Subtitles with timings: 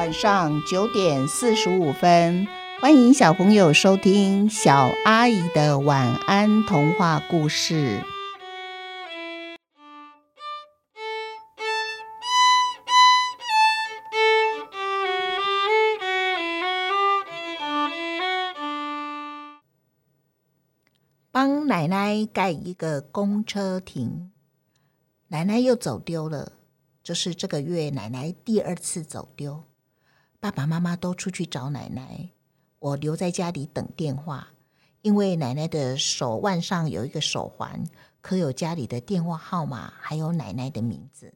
[0.00, 2.48] 晚上九点四十五分，
[2.80, 8.02] 欢迎小朋友收听小阿姨的晚安童话故事。
[21.30, 24.32] 帮奶奶盖一个公车亭，
[25.28, 26.52] 奶奶又走丢了。
[27.02, 29.64] 这是这个月奶奶第二次走丢，
[30.40, 32.30] 爸爸妈妈都出去找奶奶，
[32.78, 34.48] 我留在家里等电话。
[35.02, 37.84] 因为奶奶的手腕上有一个手环，
[38.22, 41.34] 刻有家里的电话号码，还有奶奶的名字。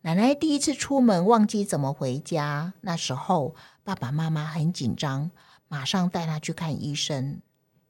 [0.00, 5.30] 奶奶第一次出门忘记怎么回家，那时候爸爸妈妈很紧张，
[5.68, 7.42] 马上带她去看医生。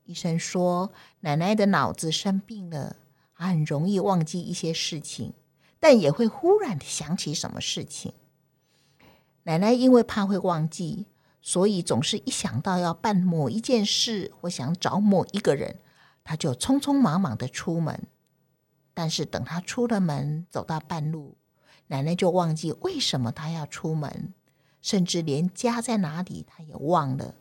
[0.04, 2.96] 医生说奶奶的脑子生病了，
[3.32, 5.32] 很容易忘记一些事情。
[5.78, 8.12] 但也会忽然的想起什么事情。
[9.44, 11.06] 奶奶因为怕会忘记，
[11.40, 15.78] 所以总是一想到要办某一件事或想找某一个人，
[16.22, 18.06] 她就匆匆忙忙的出门。
[18.94, 21.36] 但是等她出了门，走到半路，
[21.88, 24.32] 奶奶就忘记为什么她要出门，
[24.80, 27.34] 甚至连家在哪里她也忘了。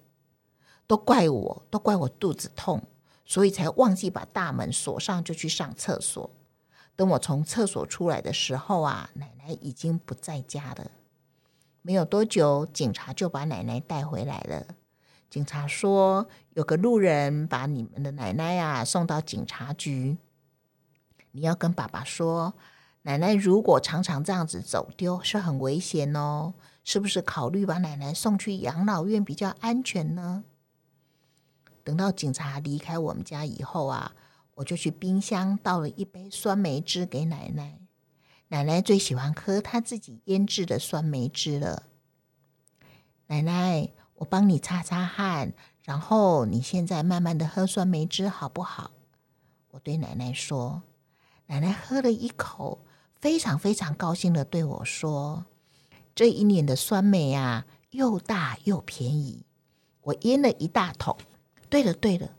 [0.87, 2.83] 都怪我，都怪我肚子痛，
[3.25, 6.29] 所以才忘记把大门锁上，就去上厕所。
[6.95, 10.91] 等我从厕所出来的时候啊，奶奶已经不在家了。
[11.81, 14.75] 没有多久，警察就把奶奶带回来了。
[15.29, 20.17] 警察说，有个路人把你们的奶奶呀送到警察局。
[21.31, 22.53] 你要跟爸爸说，
[23.03, 26.53] 奶奶如果常常这样子走丢，是很危险哦。
[26.83, 30.43] 是不是考虑把奶奶送去养老院比较安全呢？
[31.83, 34.13] 等到警察离开我们家以后啊。
[34.55, 37.80] 我就去冰箱倒了一杯酸梅汁给奶奶。
[38.51, 41.83] 奶奶最喜欢喝她自己腌制的酸梅汁了。
[43.27, 45.53] 奶奶，我帮你擦擦汗，
[45.85, 48.91] 然后你现在慢慢的喝酸梅汁好不好？
[49.69, 50.81] 我对奶奶说。
[51.45, 52.83] 奶奶喝了一口，
[53.21, 55.45] 非常非常高兴的对我说
[56.13, 59.45] ：“这一年的酸梅啊，又大又便宜，
[60.01, 61.15] 我腌了一大桶。
[61.69, 62.31] 对了，对了。”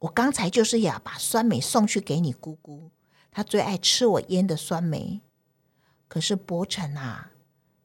[0.00, 2.90] 我刚才就是要把酸梅送去给你姑姑，
[3.30, 5.20] 她最爱吃我腌的酸梅。
[6.12, 7.32] 可是伯承啊，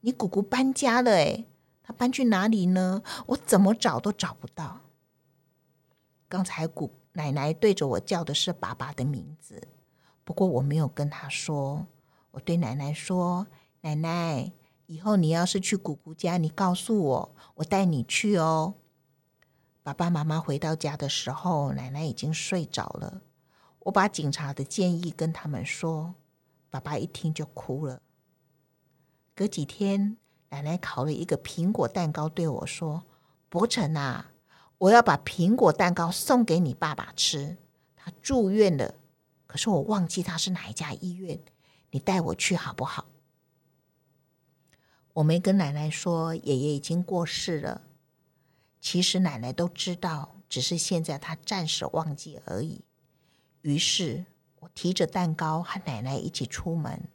[0.01, 1.45] 你姑姑搬家了诶，
[1.81, 3.01] 她搬去哪里呢？
[3.27, 4.81] 我怎么找都找不到。
[6.27, 9.69] 刚才姑奶奶对着我叫的是爸爸的名字，
[10.25, 11.87] 不过我没有跟她说。
[12.31, 13.47] 我对奶奶说
[13.79, 14.51] ：“奶奶，
[14.87, 18.73] 以后你要是去姑姑家，你告诉我，我带你去哦。”
[19.81, 23.21] 爸爸妈妈回到家的时候，奶奶已经睡着了。
[23.79, 26.15] 我把警察的建议跟他们说，
[26.69, 28.01] 爸爸一听就哭了。
[29.37, 30.17] 隔几天，
[30.49, 33.03] 奶奶烤了一个苹果蛋糕，对我说
[33.49, 34.31] ：“伯承啊，
[34.79, 37.55] 我要把苹果蛋糕送给你爸爸吃。
[37.95, 38.95] 他住院了，
[39.45, 41.39] 可是我忘记他是哪一家医院，
[41.91, 43.05] 你带我去好不好？”
[45.13, 47.83] 我没跟奶奶说，爷爷已经过世了。
[48.81, 52.83] 其实奶奶都知道，只是现在她暂时忘记而已。
[53.61, 54.25] 于是
[54.61, 57.07] 我提着蛋糕和奶奶一起出门。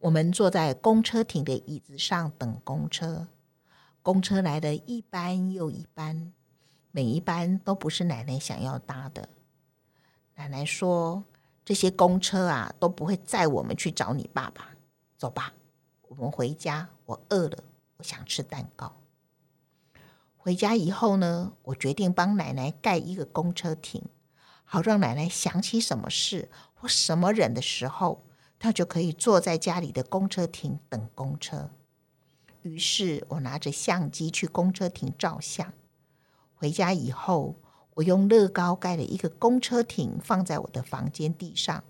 [0.00, 3.28] 我们坐在公车亭的椅子上等公车。
[4.02, 6.32] 公车来的一班又一班，
[6.92, 9.28] 每一班都不是奶奶想要搭的。
[10.34, 11.24] 奶奶说
[11.64, 14.76] ：“这些公车啊，都不会载我们去找你爸爸。
[15.16, 15.54] 走吧，
[16.02, 16.88] 我们回家。
[17.06, 17.64] 我饿了，
[17.96, 19.00] 我想吃蛋糕。”
[20.36, 24.04] 回家以后呢，我决定帮奶奶盖一个公车亭，
[24.64, 28.22] 好让奶奶想起什么事或什么人的时候，
[28.58, 31.70] 他就可以坐在家里的公车亭等公车。
[32.62, 35.72] 于是我拿着相机去公车亭照相。
[36.54, 37.56] 回家以后，
[37.94, 41.84] 我用乐高盖了一个公车亭，放在我的房间地上。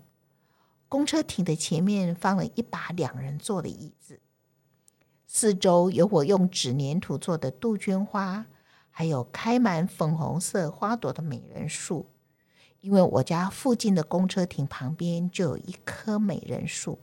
[0.89, 4.19] 公车亭的前面放了一把两人坐的椅子。
[5.25, 8.45] 四周有我用纸粘土做的杜鹃花，
[8.89, 12.05] 还有开满粉红色花朵的美人树。
[12.87, 16.99] 因为我家附近的公车亭旁边就有一棵美人树。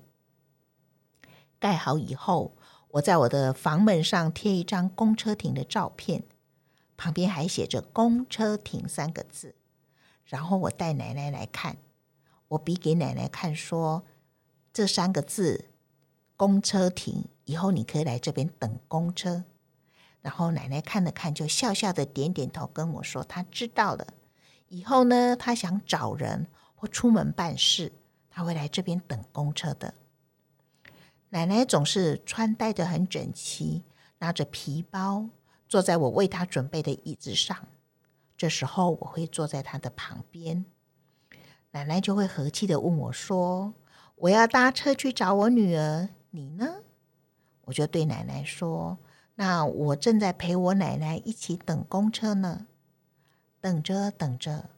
[1.59, 2.57] 盖好以后，
[2.93, 6.23] 我在我的房门上贴一张公车亭的照片，
[6.97, 9.57] 旁边还写着“公车亭”三个字。
[10.25, 11.77] 然后我带奶奶来看，
[12.49, 14.05] 我比给奶奶看说
[14.73, 15.67] ：“这三个字，
[16.35, 19.45] 公车亭。”以后你可以来这边等公车，
[20.23, 24.07] 然后奶奶看了看，就笑笑的点点头，跟我说：“她知道了。
[24.75, 27.93] 以后呢，他想找人或出门办事，
[28.29, 29.94] 他会来这边等公车的。”
[31.31, 33.85] 奶奶总是穿戴的很整齐，
[34.19, 35.29] 拿着皮包，
[35.69, 37.56] 坐在我为他准备的椅子上。
[38.37, 40.65] 这时候，我会坐在他的旁边，
[41.71, 43.75] 奶奶就会和气的问我说
[44.17, 46.82] ：“我要搭车去找我女儿，你呢？”
[47.67, 48.99] 我就对奶奶说
[49.37, 52.67] ：“那我正在陪我奶奶一起等公车呢。”
[53.64, 54.69] 等着等着，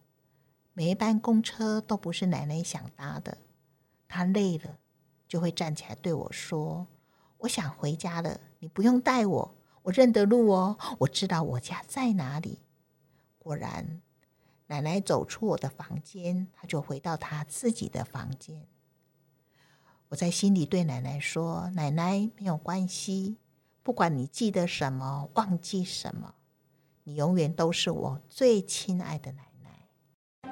[0.73, 3.39] 每一班公车都不是奶奶想搭的。
[4.07, 4.79] 她累了，
[5.27, 6.87] 就会站起来对我说
[7.39, 12.61] ：“我想回家了，你不用带我，我认得路哦，我知道我家在哪里。”
[13.41, 14.01] 果然，
[14.69, 18.69] 奶奶走出我的房间，她就回到她自己的房间。
[20.11, 23.39] 我在心里对奶奶说：“奶奶没有关系，
[23.83, 26.35] 不管你记得什么，忘记什么。”
[27.09, 30.51] 你永远都是我最亲爱的奶奶。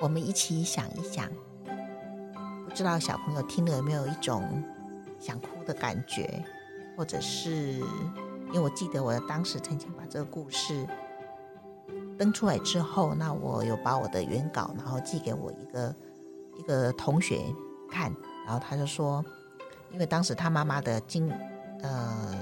[0.00, 1.30] 我们一起想一想，
[2.64, 4.42] 不知道小朋友听了有没有一种
[5.20, 6.44] 想哭的感觉，
[6.96, 7.74] 或者是
[8.48, 10.84] 因为我记得我当时曾经把这个故事
[12.18, 15.94] 登出来之后，那我有把我的原稿，然后寄给我一个
[16.58, 17.44] 一个同学
[17.88, 18.12] 看，
[18.44, 19.24] 然后他就说，
[19.92, 21.30] 因为当时他妈妈的经
[21.80, 22.36] 呃。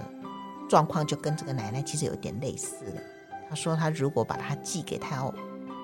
[0.71, 3.01] 状况就跟这个奶奶其实有点类似了。
[3.49, 5.29] 他说，他如果把他寄给他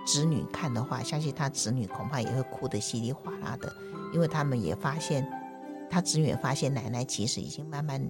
[0.06, 3.74] 侄女看的话，相信他侄女恐怕也会哭得稀里哗啦的，
[4.14, 5.28] 因为他们也发现，
[5.90, 8.00] 他侄女也发现奶奶其实已经慢慢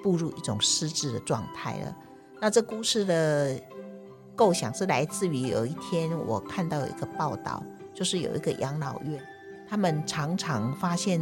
[0.00, 1.96] 步入一种失智的状态了。
[2.40, 3.60] 那这故事的
[4.36, 7.60] 构想是来自于有一天我看到有一个报道，
[7.92, 9.20] 就是有一个养老院，
[9.68, 11.20] 他们常常发现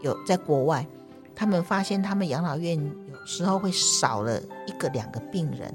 [0.00, 0.86] 有在国外。
[1.34, 5.74] 他们发现，他们养老院有时候会少了一个两个病人，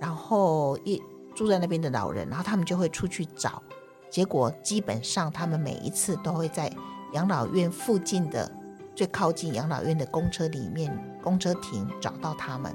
[0.00, 1.02] 然后一
[1.34, 3.62] 住在那边的老人，然后他们就会出去找，
[4.10, 6.70] 结果基本上他们每一次都会在
[7.12, 8.50] 养老院附近的
[8.94, 10.92] 最靠近养老院的公车里面
[11.22, 12.74] 公车亭找到他们。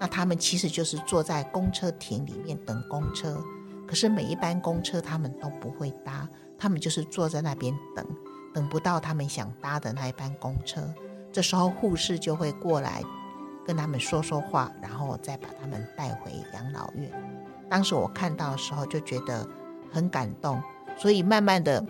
[0.00, 3.38] 那他们其实就是坐在公车亭里面等公车，
[3.86, 6.26] 可是每一班公车他们都不会搭，
[6.58, 8.04] 他们就是坐在那边等，
[8.54, 10.82] 等不到他们想搭的那一班公车。
[11.32, 13.02] 这时候护士就会过来
[13.64, 17.10] 跟他们说说话，然后再把他们带回养老院。
[17.68, 19.46] 当时我看到的时候就觉得
[19.92, 20.60] 很感动，
[20.96, 21.84] 所以慢慢的，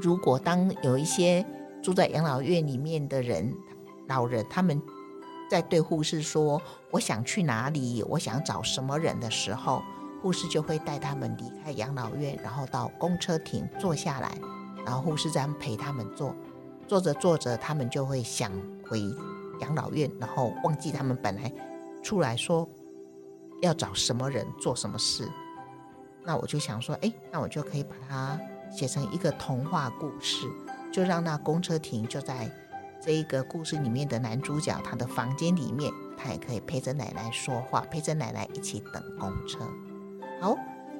[0.00, 1.44] 如果当有一些
[1.82, 3.52] 住在养老院里面的人，
[4.06, 4.80] 老人他们
[5.50, 9.82] 在对护士说我想去哪里，我想找什么人的时候，
[10.22, 14.38] 护士就会带他们离开养老院，然后到公车亭坐下来，
[14.84, 16.32] 然后护士这样陪他们坐。
[16.86, 18.50] 做着做着，他们就会想
[18.88, 19.00] 回
[19.60, 21.52] 养老院，然后忘记他们本来
[22.02, 22.68] 出来说
[23.62, 25.28] 要找什么人做什么事。
[26.24, 28.38] 那我就想说，哎，那我就可以把它
[28.70, 30.48] 写成一个童话故事，
[30.92, 32.50] 就让那公车亭就在
[33.00, 39.60] 这一个故事里面的男主角他的房间里面，他也可以陪着奶奶说话，陪着奶奶一起等公车。
[40.40, 40.56] 好，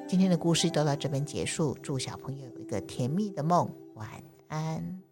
[0.06, 4.08] 今天的故事都到这边结束，祝小朋友有一个甜蜜的梦，晚
[4.48, 5.05] 安。